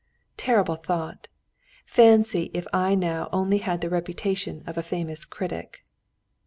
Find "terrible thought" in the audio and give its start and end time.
0.35-1.27